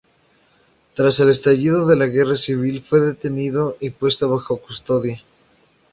Tras 0.95 1.19
el 1.19 1.29
estallido 1.29 1.85
de 1.85 1.95
la 1.95 2.07
Guerra 2.07 2.35
civil 2.35 2.81
fue 2.81 2.99
detenido 3.01 3.77
y 3.79 3.91
puesto 3.91 4.27
bajo 4.27 4.57
custodia. 4.57 5.21